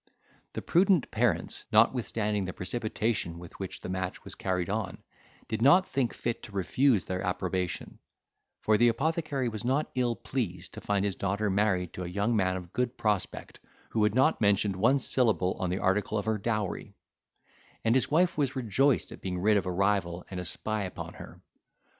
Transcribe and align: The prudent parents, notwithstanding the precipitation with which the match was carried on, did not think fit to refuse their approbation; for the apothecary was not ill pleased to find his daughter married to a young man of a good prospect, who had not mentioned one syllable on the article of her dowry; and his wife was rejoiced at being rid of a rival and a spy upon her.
The 0.53 0.63
prudent 0.63 1.11
parents, 1.11 1.65
notwithstanding 1.71 2.45
the 2.45 2.53
precipitation 2.53 3.37
with 3.37 3.59
which 3.59 3.81
the 3.81 3.89
match 3.89 4.23
was 4.23 4.33
carried 4.33 4.67
on, 4.67 5.03
did 5.47 5.61
not 5.61 5.87
think 5.87 6.11
fit 6.15 6.41
to 6.41 6.51
refuse 6.51 7.05
their 7.05 7.21
approbation; 7.21 7.99
for 8.61 8.79
the 8.79 8.87
apothecary 8.87 9.47
was 9.47 9.63
not 9.63 9.91
ill 9.93 10.15
pleased 10.15 10.73
to 10.73 10.81
find 10.81 11.05
his 11.05 11.15
daughter 11.15 11.51
married 11.51 11.93
to 11.93 12.03
a 12.03 12.07
young 12.07 12.35
man 12.35 12.57
of 12.57 12.63
a 12.63 12.67
good 12.73 12.97
prospect, 12.97 13.59
who 13.89 14.01
had 14.03 14.15
not 14.15 14.41
mentioned 14.41 14.75
one 14.75 14.97
syllable 14.97 15.55
on 15.59 15.69
the 15.69 15.77
article 15.77 16.17
of 16.17 16.25
her 16.25 16.39
dowry; 16.39 16.95
and 17.85 17.93
his 17.93 18.09
wife 18.09 18.35
was 18.39 18.55
rejoiced 18.55 19.11
at 19.11 19.21
being 19.21 19.37
rid 19.37 19.55
of 19.55 19.67
a 19.67 19.71
rival 19.71 20.25
and 20.31 20.39
a 20.39 20.45
spy 20.45 20.81
upon 20.81 21.13
her. 21.13 21.39